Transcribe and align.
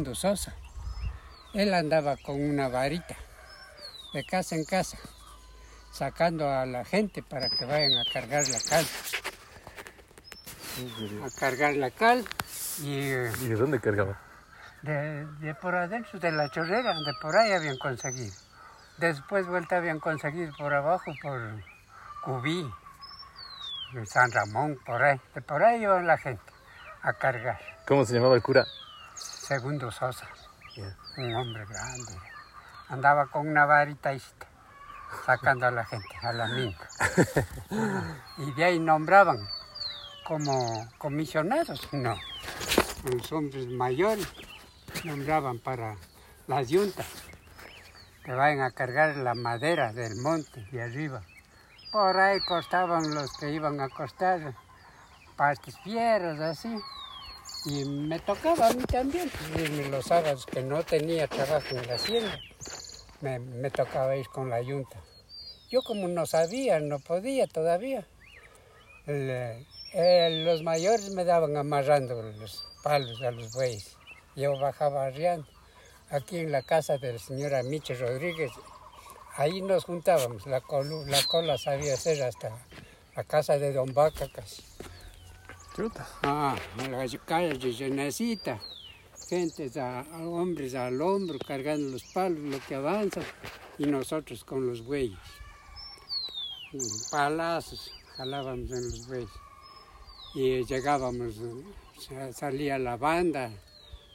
segundo 0.00 0.14
Sosa. 0.14 0.54
Él 1.52 1.74
andaba 1.74 2.16
con 2.16 2.40
una 2.40 2.68
varita 2.68 3.16
de 4.14 4.24
casa 4.24 4.54
en 4.54 4.64
casa, 4.64 4.96
sacando 5.92 6.48
a 6.48 6.64
la 6.64 6.84
gente 6.84 7.22
para 7.22 7.48
que 7.50 7.64
vayan 7.66 7.92
a 7.98 8.12
cargar 8.12 8.44
la 8.48 8.58
cal. 8.68 8.86
A 11.24 11.40
cargar 11.40 11.74
la 11.74 11.90
cal 11.90 12.24
y 12.82 13.10
eh, 13.10 13.32
¿Y 13.42 13.48
de 13.48 13.56
dónde 13.56 13.80
cargaba? 13.80 14.18
de, 14.82 15.26
de 15.26 15.54
por 15.56 15.74
adentro 15.74 16.18
de 16.18 16.32
la 16.32 16.50
chorrera, 16.50 16.94
de 16.94 17.12
por 17.20 17.36
ahí 17.36 17.52
habían 17.52 17.76
conseguido. 17.76 18.32
Después 18.96 19.46
vuelta 19.46 19.76
habían 19.76 20.00
conseguido 20.00 20.52
por 20.56 20.72
abajo, 20.72 21.12
por 21.20 21.40
Cubí, 22.22 22.66
San 24.06 24.30
Ramón, 24.32 24.78
por 24.86 25.02
ahí. 25.02 25.20
De 25.34 25.42
por 25.42 25.62
ahí 25.62 25.82
iban 25.82 26.06
la 26.06 26.16
gente 26.16 26.52
a 27.02 27.12
cargar. 27.12 27.60
¿Cómo 27.86 28.04
se 28.06 28.14
llamaba 28.14 28.36
el 28.36 28.42
cura? 28.42 28.64
Segundo 29.50 29.90
Sosa, 29.90 30.28
un 31.16 31.34
hombre 31.34 31.66
grande. 31.66 32.12
Andaba 32.88 33.26
con 33.26 33.48
una 33.48 33.66
varita 33.66 34.12
sacando 35.26 35.66
a 35.66 35.72
la 35.72 35.84
gente, 35.84 36.16
a 36.22 36.32
la 36.32 36.46
minga. 36.46 36.88
Y 38.38 38.52
de 38.52 38.64
ahí 38.64 38.78
nombraban 38.78 39.38
como 40.24 40.88
comisionados, 40.98 41.92
no. 41.92 42.16
Los 43.02 43.32
hombres 43.32 43.66
mayores 43.66 44.28
nombraban 45.02 45.58
para 45.58 45.96
las 46.46 46.68
yuntas 46.68 47.08
que 48.24 48.32
vayan 48.32 48.60
a 48.60 48.70
cargar 48.70 49.16
la 49.16 49.34
madera 49.34 49.92
del 49.92 50.14
monte 50.22 50.64
de 50.70 50.80
arriba. 50.80 51.22
Por 51.90 52.16
ahí 52.20 52.38
costaban 52.46 53.16
los 53.16 53.36
que 53.36 53.50
iban 53.50 53.80
a 53.80 53.88
costar 53.88 54.54
partes 55.34 55.76
fieras 55.80 56.38
así. 56.38 56.80
Y 57.66 57.84
me 57.84 58.18
tocaba 58.20 58.68
a 58.68 58.72
mí 58.72 58.84
también, 58.84 59.30
irme 59.54 59.88
los 59.88 60.06
sábados 60.06 60.46
que 60.46 60.62
no 60.62 60.82
tenía 60.82 61.26
trabajo 61.26 61.76
en 61.76 61.86
la 61.86 61.94
hacienda, 61.94 62.40
me, 63.20 63.70
tocaba 63.70 64.16
ir 64.16 64.26
con 64.28 64.48
la 64.48 64.62
yunta. 64.62 64.96
Yo 65.70 65.82
como 65.82 66.08
no 66.08 66.24
sabía, 66.24 66.80
no 66.80 66.98
podía 66.98 67.46
todavía. 67.46 68.06
Eh, 69.06 70.42
los 70.44 70.62
mayores 70.62 71.10
me 71.10 71.24
daban 71.24 71.56
amarrando 71.56 72.22
los 72.22 72.64
palos 72.82 73.20
a 73.22 73.30
los 73.30 73.52
bueyes. 73.52 73.96
Yo 74.36 74.58
bajaba 74.58 75.04
arriando. 75.04 75.46
Aquí 76.08 76.38
en 76.38 76.52
la 76.52 76.62
casa 76.62 76.96
de 76.96 77.12
la 77.12 77.18
señora 77.18 77.62
Miche 77.62 77.94
Rodríguez, 77.94 78.52
ahí 79.36 79.60
nos 79.60 79.84
juntábamos. 79.84 80.46
La, 80.46 80.60
cola 80.62 81.58
sabía 81.58 81.94
hacer 81.94 82.22
hasta 82.22 82.50
la 83.14 83.24
casa 83.24 83.58
de 83.58 83.72
Don 83.72 83.92
Vaca. 83.92 84.28
Ah, 86.22 86.56
en 86.78 86.92
la 86.92 87.06
calle 87.24 87.56
de 87.58 87.72
llenecita. 87.72 88.60
Gente, 89.28 89.70
a- 89.80 90.04
hombres 90.24 90.74
al 90.74 91.00
hombro 91.00 91.38
cargando 91.38 91.90
los 91.90 92.02
palos, 92.04 92.40
lo 92.40 92.58
que 92.66 92.74
avanza, 92.74 93.20
y 93.78 93.86
nosotros 93.86 94.44
con 94.44 94.66
los 94.66 94.82
bueyes. 94.84 95.18
Mm, 96.72 97.10
Palazos 97.10 97.90
jalábamos 98.16 98.70
en 98.70 98.84
los 98.90 99.06
bueyes. 99.06 99.30
Y 100.34 100.64
llegábamos, 100.66 101.36
sa- 101.98 102.32
salía 102.32 102.78
la 102.78 102.96
banda, 102.96 103.50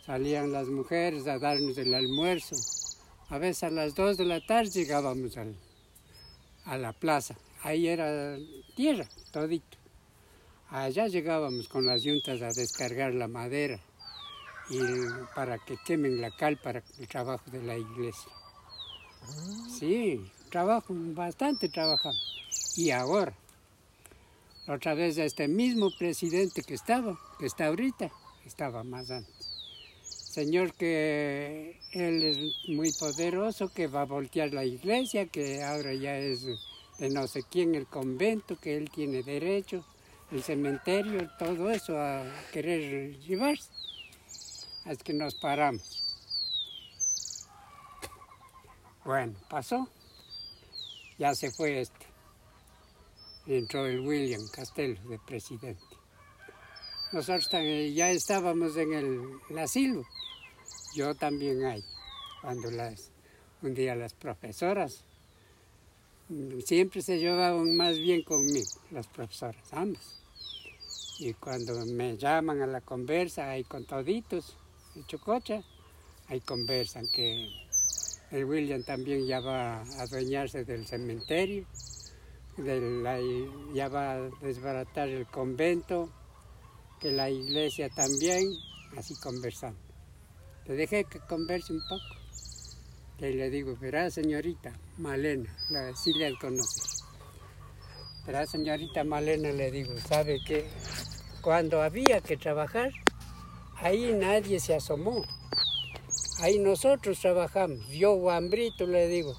salían 0.06 0.52
las 0.52 0.68
mujeres 0.68 1.26
a 1.28 1.40
darnos 1.40 1.78
el 1.78 1.94
almuerzo. 1.94 2.56
A 3.30 3.38
veces 3.40 3.64
a 3.64 3.70
las 3.72 3.96
dos 3.96 4.18
de 4.18 4.26
la 4.26 4.46
tarde 4.46 4.70
llegábamos 4.70 5.36
al- 5.38 5.56
a 6.66 6.78
la 6.78 6.94
plaza. 6.94 7.36
Ahí 7.64 7.88
era 7.88 8.38
tierra, 8.76 9.08
todito. 9.32 9.78
Allá 10.70 11.08
llegábamos 11.08 11.68
con 11.68 11.86
las 11.86 12.04
yuntas 12.04 12.42
a 12.42 12.50
descargar 12.50 13.14
la 13.14 13.28
madera 13.28 13.80
y 14.70 14.80
para 15.36 15.60
que 15.60 15.78
quemen 15.86 16.20
la 16.20 16.32
cal 16.32 16.58
para 16.58 16.82
el 17.00 17.08
trabajo 17.08 17.50
de 17.52 17.62
la 17.62 17.78
iglesia. 17.78 18.32
Sí, 19.70 20.20
trabajo, 20.50 20.88
bastante 20.90 21.70
trabajamos. 21.70 22.76
Y 22.78 22.90
ahora, 22.90 23.34
otra 24.68 24.96
vez 24.96 25.18
este 25.20 25.48
mismo 25.48 25.92
presidente 25.98 26.64
que 26.64 26.74
estaba, 26.74 27.18
que 27.38 27.46
está 27.46 27.68
ahorita, 27.68 28.12
estaba 28.44 28.84
más 28.84 29.12
antes. 29.12 29.34
Señor 30.04 30.74
que 30.74 31.80
él 31.92 32.24
es 32.24 32.70
muy 32.70 32.92
poderoso, 32.92 33.70
que 33.70 33.88
va 33.88 34.02
a 34.02 34.06
voltear 34.06 34.52
la 34.52 34.66
iglesia, 34.66 35.28
que 35.28 35.64
ahora 35.64 35.94
ya 35.94 36.18
es 36.18 36.46
de 36.98 37.09
no 37.09 37.28
sé 37.28 37.44
quién 37.50 37.75
el 37.75 37.86
convento, 37.86 38.58
que 38.59 38.75
él 38.75 38.90
tiene 38.90 39.22
derecho 39.22 39.86
el 40.31 40.44
cementerio, 40.44 41.30
todo 41.38 41.69
eso 41.72 42.00
a 42.00 42.24
querer 42.52 43.19
llevarse. 43.19 43.69
Es 44.86 44.97
que 45.03 45.13
nos 45.13 45.36
paramos. 45.36 46.18
Bueno, 49.03 49.36
pasó. 49.50 49.88
Ya 51.18 51.34
se 51.36 51.52
fue 51.52 51.81
este. 51.81 52.06
Entró 53.47 53.86
el 53.86 54.00
William 54.00 54.41
Castelo 54.52 55.00
de 55.09 55.19
presidente. 55.19 55.81
Nosotros 57.12 57.50
también 57.50 57.94
ya 57.94 58.09
estábamos 58.09 58.75
en 58.78 58.94
el, 58.94 59.40
el 59.50 59.59
asilo. 59.59 60.03
Yo 60.96 61.13
también 61.16 61.63
ahí. 61.63 61.84
Cuando 62.42 62.72
las, 62.72 63.12
un 63.62 63.74
día 63.74 63.96
las 63.96 64.13
profesoras 64.13 65.03
siempre 66.66 67.02
se 67.02 67.19
llevaban 67.19 67.75
más 67.75 68.00
bien 68.00 68.24
conmigo, 68.24 68.69
las 68.91 69.08
profesoras, 69.08 69.72
ambas. 69.72 70.22
Y 71.19 71.34
cuando 71.34 71.86
me 71.86 72.18
llaman 72.18 72.62
a 72.62 72.68
la 72.68 72.81
conversa, 72.81 73.50
ahí 73.50 73.63
con 73.63 73.86
toditos, 73.86 74.58
de 74.96 75.06
Chococha, 75.06 75.63
ahí 76.28 76.41
conversan 76.41 77.08
que 77.12 77.50
el 78.31 78.46
William 78.46 78.84
también 78.84 79.25
ya 79.25 79.40
va 79.40 79.81
a 79.81 80.02
adueñarse 80.02 80.66
del 80.66 80.86
cementerio, 80.86 81.66
ya 83.74 83.88
va 83.88 84.13
a 84.13 84.30
desbaratar 84.42 85.09
el 85.09 85.28
convento, 85.28 86.09
que 87.00 87.12
la 87.12 87.30
iglesia 87.30 87.90
también, 87.90 88.52
así 88.97 89.16
conversando. 89.16 89.80
Le 90.66 90.75
dejé 90.75 91.03
que 91.06 91.19
converse 91.19 91.74
un 91.74 91.81
poco. 91.88 92.03
Y 93.20 93.31
le 93.34 93.50
digo, 93.50 93.76
verá 93.80 94.09
señorita 94.12 94.74
Malena, 94.98 95.50
la, 95.70 95.96
sí 95.96 96.14
le 96.14 96.38
conoce. 96.38 96.81
Verá 98.26 98.46
señorita 98.46 99.03
Malena, 99.03 99.52
le 99.52 99.72
digo, 99.72 99.94
¿sabe 100.00 100.40
que 100.46 100.66
Cuando 101.42 101.81
había 101.81 102.22
que 102.22 102.38
trabajar, 102.38 102.92
ahí 103.78 104.12
nadie 104.14 104.59
se 104.59 104.74
asomó. 104.75 105.24
Ahí 106.42 106.59
nosotros 106.59 107.20
trabajamos. 107.20 107.88
Yo, 107.90 108.16
Guambrito, 108.16 108.86
le 108.88 109.08
digo, 109.08 109.38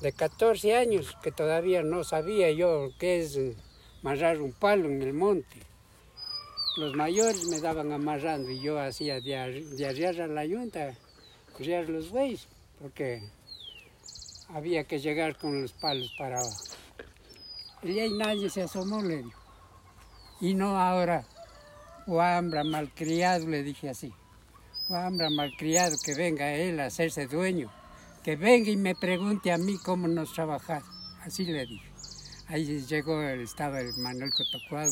de 0.00 0.12
14 0.12 0.74
años, 0.76 1.14
que 1.22 1.32
todavía 1.32 1.82
no 1.82 2.04
sabía 2.04 2.50
yo 2.52 2.90
qué 2.98 3.20
es 3.20 3.36
eh, 3.36 3.56
amarrar 4.02 4.40
un 4.40 4.52
palo 4.52 4.88
en 4.88 5.02
el 5.02 5.12
monte. 5.12 5.56
Los 6.76 6.94
mayores 6.94 7.44
me 7.46 7.60
daban 7.60 7.92
amarrando 7.92 8.50
y 8.50 8.60
yo 8.60 8.78
hacía 8.80 9.20
de, 9.20 9.36
ar- 9.36 9.52
de 9.64 9.86
arriar 9.86 10.20
a 10.20 10.28
la 10.28 10.44
yunta, 10.46 10.94
correr 11.56 11.88
los 11.90 12.10
bueyes, 12.10 12.46
porque 12.80 13.22
había 14.48 14.84
que 14.84 14.98
llegar 14.98 15.36
con 15.36 15.62
los 15.62 15.72
palos 15.72 16.12
para 16.18 16.38
abajo. 16.38 16.64
Y 17.82 17.98
ahí 17.98 18.12
nadie 18.12 18.50
se 18.50 18.62
asomó, 18.62 19.02
le 19.02 19.18
digo. 19.18 19.38
Y 20.40 20.54
no 20.54 20.78
ahora, 20.78 21.24
Guambra 22.06 22.64
malcriado, 22.64 23.46
le 23.46 23.62
dije 23.62 23.90
así. 23.90 24.12
Guambra 24.88 25.30
malcriado, 25.30 25.96
que 26.04 26.14
venga 26.14 26.54
él 26.54 26.80
a 26.80 26.86
hacerse 26.86 27.26
dueño. 27.26 27.70
Que 28.24 28.36
venga 28.36 28.70
y 28.70 28.76
me 28.76 28.94
pregunte 28.94 29.52
a 29.52 29.58
mí 29.58 29.78
cómo 29.78 30.08
nos 30.08 30.32
trabajar. 30.32 30.82
Así 31.22 31.44
le 31.44 31.66
dije. 31.66 31.88
Ahí 32.48 32.64
llegó, 32.86 33.20
estaba 33.22 33.80
el 33.80 33.94
Manuel 33.98 34.30
Cotocuado, 34.32 34.90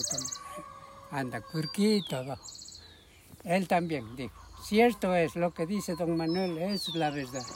anda 1.11 1.41
curquito 1.41 2.17
abajo. 2.17 2.45
Él 3.45 3.67
también 3.67 4.15
dijo, 4.15 4.35
cierto 4.63 5.15
es 5.15 5.37
lo 5.37 5.55
que 5.55 5.65
dice 5.65 5.95
don 5.95 6.19
Manuel, 6.19 6.59
es 6.59 6.89
la 6.95 7.11
verdad. 7.11 7.47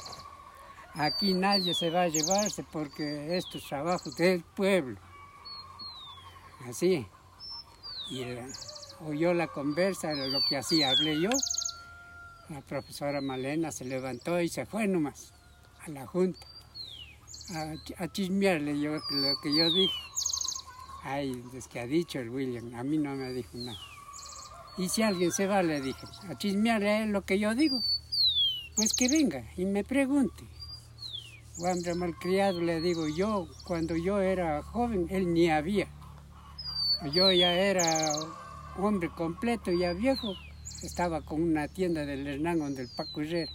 Aquí 0.95 1.35
nadie 1.35 1.73
se 1.75 1.91
va 1.91 2.03
a 2.03 2.09
llevarse 2.09 2.65
porque 2.73 3.37
esto 3.37 3.59
es 3.59 3.65
trabajo 3.67 4.11
del 4.19 4.43
pueblo. 4.43 4.99
Así. 6.69 7.07
Y 8.11 8.25
la- 8.25 8.49
oyó 9.07 9.33
la 9.33 9.47
conversa, 9.47 10.13
lo 10.13 10.41
que 10.49 10.57
hacía, 10.57 10.91
hablé 10.91 11.21
yo. 11.21 11.31
La 12.49 12.61
profesora 12.63 13.21
Malena 13.21 13.71
se 13.71 13.85
levantó 13.85 14.41
y 14.41 14.49
se 14.49 14.67
fue 14.67 14.89
nomás 14.89 15.33
a 15.87 15.91
la 15.91 16.07
junta 16.07 16.45
a, 17.55 18.03
a 18.05 18.09
chismearle 18.13 18.79
yo 18.81 18.93
lo 18.93 19.35
que 19.43 19.57
yo 19.57 19.71
dije. 19.73 19.95
Ay, 21.05 21.43
es 21.55 21.69
que 21.69 21.81
ha 21.81 21.87
dicho 21.87 22.19
el 22.19 22.29
William, 22.31 22.75
a 22.75 22.83
mí 22.83 22.99
no 22.99 23.15
me 23.15 23.33
dijo 23.33 23.51
nada. 23.55 23.79
Y 24.77 24.89
si 24.89 25.03
alguien 25.03 25.31
se 25.33 25.47
va, 25.47 25.63
le 25.63 25.81
dije, 25.81 26.05
a 26.29 26.37
chismearle 26.37 27.07
lo 27.07 27.23
que 27.23 27.39
yo 27.39 27.55
digo, 27.55 27.81
pues 28.77 28.93
que 28.95 29.09
venga 29.09 29.45
y 29.57 29.65
me 29.65 29.85
pregunte. 29.85 30.45
Hombre 31.63 31.95
malcriado, 31.95 32.61
le 32.61 32.81
digo, 32.81 33.07
yo, 33.09 33.47
cuando 33.65 33.95
yo 33.97 34.21
era 34.21 34.63
joven, 34.63 35.07
él 35.11 35.33
ni 35.35 35.51
había. 35.51 35.89
Yo 37.13 37.31
ya 37.33 37.53
era 37.53 37.85
hombre 38.79 39.11
completo, 39.11 39.71
ya 39.71 39.93
viejo, 39.93 40.35
estaba 40.83 41.21
con 41.21 41.43
una 41.43 41.69
tienda 41.69 42.07
del 42.07 42.27
Hernán 42.27 42.59
donde 42.59 42.83
el 42.83 42.89
Paco 42.89 43.21
Herrera, 43.21 43.51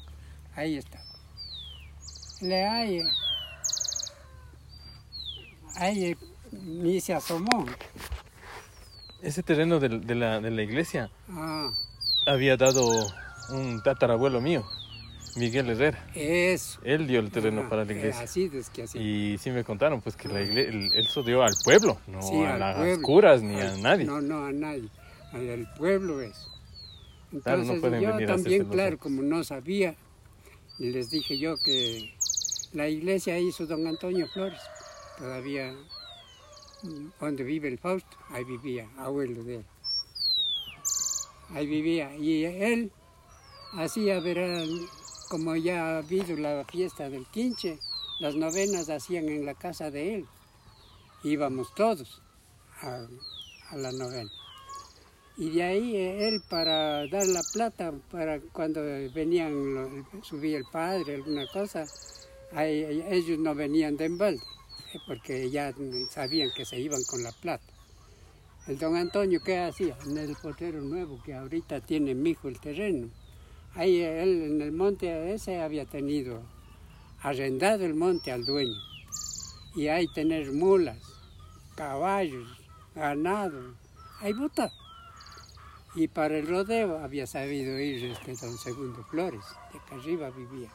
ahí 0.56 0.78
estaba. 0.78 1.04
Le 2.42 2.68
hay, 2.68 3.02
ahí 5.78 6.16
ni 6.52 7.02
se 7.02 7.14
asomó. 7.14 7.66
Ese 9.22 9.42
terreno 9.42 9.80
de, 9.80 10.16
la, 10.16 10.40
de 10.40 10.52
la 10.52 10.62
iglesia 10.62 11.10
Ah, 11.30 11.72
había 12.28 12.58
dado 12.58 12.86
un 13.50 13.82
tatarabuelo 13.82 14.42
mío, 14.42 14.64
Miguel 15.36 15.70
Herrera. 15.70 16.08
eso. 16.14 16.80
Él 16.84 17.08
dio 17.08 17.20
el 17.20 17.30
terreno 17.30 17.68
para 17.70 17.84
la 17.86 17.92
iglesia. 17.92 18.22
Así 18.24 18.50
es 18.54 18.70
que 18.70 18.84
así. 18.84 18.98
Y 19.00 19.38
sí 19.38 19.52
me 19.52 19.64
contaron 19.64 20.02
pues 20.02 20.16
que 20.16 20.28
la 20.30 20.42
iglesia, 20.42 20.72
él 20.72 21.08
se 21.08 21.22
dio 21.24 21.42
al 21.44 21.54
pueblo, 21.64 21.98
no 22.08 22.22
Sí, 22.22 22.42
a 22.44 22.58
las 22.58 22.78
pueblo. 22.78 23.02
curas 23.02 23.42
ni 23.42 23.60
a 23.60 23.76
nadie. 23.78 24.06
No, 24.06 24.22
no, 24.22 24.46
a 24.46 24.52
nadie. 24.52 24.90
Al 25.34 25.72
pueblo 25.78 26.22
es. 26.22 26.48
Claro, 27.44 27.64
no 27.64 27.74
Entonces 27.74 28.02
yo 28.02 28.14
venir 28.14 28.28
también, 28.28 28.66
claro, 28.66 28.98
como 28.98 29.22
no 29.22 29.44
sabía, 29.44 29.96
les 30.80 31.10
dije 31.10 31.38
yo 31.38 31.56
que 31.58 32.14
la 32.72 32.88
iglesia 32.88 33.38
hizo 33.40 33.66
don 33.66 33.86
Antonio 33.88 34.28
Flores, 34.28 34.62
todavía 35.18 35.74
mm, 36.84 37.08
donde 37.20 37.44
vive 37.44 37.68
el 37.68 37.78
Fausto, 37.78 38.16
ahí 38.30 38.46
vivía, 38.46 38.88
abuelo 38.98 39.44
de 39.44 39.56
él. 39.58 39.66
Ahí 41.54 41.68
vivía. 41.68 42.16
Y 42.16 42.46
él 42.46 42.92
hacía, 43.74 44.20
verán, 44.20 44.68
como 45.30 45.56
ya 45.56 45.82
ha 45.84 45.98
habido 46.00 46.36
la 46.38 46.64
fiesta 46.66 47.10
del 47.10 47.26
quinche, 47.28 47.80
las 48.20 48.36
novenas 48.36 48.90
hacían 48.90 49.30
en 49.30 49.46
la 49.46 49.54
casa 49.54 49.92
de 49.92 50.16
él. 50.16 50.26
Íbamos 51.24 51.74
todos 51.76 52.22
a, 52.82 53.08
a 53.72 53.78
la 53.78 53.92
novena. 53.92 54.30
Y 55.38 55.50
de 55.50 55.64
ahí 55.64 55.96
eh, 55.98 56.28
él 56.30 56.42
para 56.50 57.08
dar 57.08 57.26
la 57.28 57.42
plata, 57.54 57.94
para 58.10 58.40
cuando 58.40 58.82
venían, 59.14 60.06
subía 60.24 60.58
el 60.58 60.66
padre, 60.72 61.16
alguna 61.16 61.46
cosa, 61.48 61.86
ahí- 62.54 63.04
ellos 63.10 63.38
no 63.40 63.54
venían 63.54 63.98
de 63.98 64.06
embalde, 64.06 64.42
eh, 64.94 65.00
porque 65.06 65.50
ya 65.50 65.74
sabían 66.10 66.52
que 66.56 66.64
se 66.66 66.80
iban 66.80 67.04
con 67.04 67.22
la 67.22 67.34
plata. 67.34 67.66
El 68.68 68.80
don 68.80 68.96
Antonio, 68.96 69.42
¿qué 69.44 69.60
hacía? 69.60 69.98
En 70.06 70.18
el 70.18 70.36
potrero 70.38 70.82
nuevo, 70.82 71.22
que 71.24 71.34
ahorita 71.34 71.82
tiene 71.82 72.16
mi 72.16 72.30
hijo 72.32 72.48
el 72.48 72.60
terreno. 72.60 73.10
Ahí 73.76 74.02
él 74.02 74.44
en 74.44 74.62
el 74.62 74.72
monte 74.72 75.34
ese 75.34 75.60
había 75.60 75.86
tenido 75.86 76.42
arrendado 77.22 77.86
el 77.86 77.94
monte 77.94 78.32
al 78.32 78.46
dueño. 78.46 78.80
Y 79.76 79.88
ahí 79.90 80.08
tener 80.08 80.54
mulas, 80.54 80.98
caballos, 81.76 82.48
ganado, 82.96 83.76
ahí 84.22 84.32
bota. 84.32 84.72
Y 85.94 86.08
para 86.08 86.38
el 86.38 86.48
rodeo 86.48 87.00
había 87.00 87.28
sabido 87.28 87.78
ir 87.80 88.06
este 88.06 88.36
don 88.36 88.58
Segundo 88.58 89.04
Flores, 89.04 89.44
de 89.74 89.80
acá 89.80 89.96
arriba 89.96 90.30
vivía. 90.30 90.70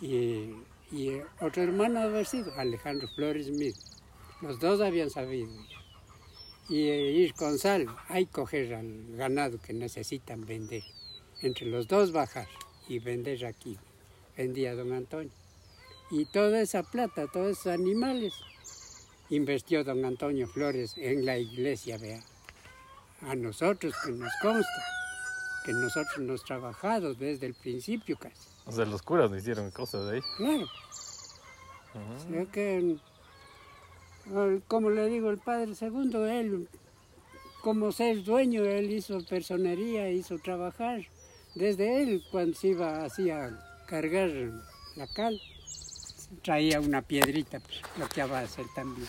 Y, 0.00 0.54
y 0.90 1.20
otro 1.40 1.62
hermano 1.62 2.00
había 2.00 2.24
sido 2.24 2.54
Alejandro 2.58 3.08
Flores 3.08 3.50
mismo. 3.50 3.82
Los 4.40 4.58
dos 4.58 4.80
habían 4.80 5.10
sabido 5.10 5.52
ir. 5.52 5.74
Y 6.68 6.88
eh, 6.88 7.10
ir 7.12 7.34
con 7.34 7.58
sal, 7.58 7.86
ahí 8.08 8.24
coger 8.24 8.74
al 8.74 9.16
ganado 9.16 9.58
que 9.60 9.74
necesitan 9.74 10.46
vender. 10.46 10.82
Entre 11.44 11.66
los 11.66 11.86
dos 11.86 12.10
bajar 12.10 12.48
y 12.88 13.00
vender 13.00 13.44
aquí. 13.44 13.76
Vendía 14.34 14.74
don 14.74 14.94
Antonio. 14.94 15.30
Y 16.10 16.24
toda 16.24 16.62
esa 16.62 16.82
plata, 16.82 17.26
todos 17.30 17.58
esos 17.58 17.66
animales, 17.66 18.32
invirtió 19.28 19.84
don 19.84 20.02
Antonio 20.06 20.48
Flores 20.48 20.94
en 20.96 21.26
la 21.26 21.36
iglesia, 21.36 21.98
vea. 21.98 22.22
A 23.20 23.34
nosotros 23.34 23.92
que 24.02 24.12
nos 24.12 24.32
consta, 24.40 24.84
que 25.66 25.74
nosotros 25.74 26.16
hemos 26.16 26.42
trabajado 26.44 27.12
desde 27.12 27.44
el 27.44 27.52
principio 27.52 28.16
casi. 28.16 28.48
O 28.64 28.72
sea, 28.72 28.86
los 28.86 29.02
curas 29.02 29.30
no 29.30 29.36
hicieron 29.36 29.70
cosas 29.70 30.10
ahí. 30.10 30.22
Claro. 30.38 30.66
Creo 32.26 32.50
que, 32.50 32.96
mm, 34.24 34.60
como 34.66 34.88
le 34.88 35.08
digo, 35.08 35.28
el 35.28 35.38
padre 35.38 35.74
segundo, 35.74 36.26
él, 36.26 36.70
como 37.60 37.92
ser 37.92 38.24
dueño, 38.24 38.64
él 38.64 38.90
hizo 38.90 39.22
personería, 39.26 40.10
hizo 40.10 40.38
trabajar. 40.38 41.02
Desde 41.54 42.02
él, 42.02 42.24
cuando 42.30 42.56
se 42.56 42.68
iba 42.68 43.04
así 43.04 43.30
a 43.30 43.50
cargar 43.86 44.28
la 44.96 45.06
cal, 45.06 45.40
traía 46.42 46.80
una 46.80 47.02
piedrita, 47.02 47.60
pues, 47.60 47.80
lo 47.96 48.08
que 48.08 48.20
iba 48.20 48.40
a 48.40 48.42
hacer 48.42 48.66
también. 48.74 49.08